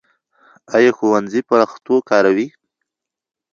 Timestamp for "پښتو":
1.49-1.95